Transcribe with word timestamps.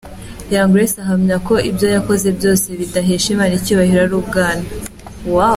Young 0.53 0.71
Grace 0.73 0.95
ahamya 1.03 1.37
ko 1.47 1.53
ibyo 1.69 1.87
yakoze 1.95 2.27
byose 2.37 2.65
bidahesha 2.79 3.27
Imana 3.33 3.53
icyubahiro 3.59 3.99
ari 4.03 4.15
ubwana. 4.21 4.65